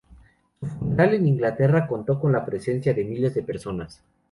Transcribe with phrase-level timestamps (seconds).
[0.59, 4.01] Su funeral en Inglaterra contó con la presencia de miles de personas.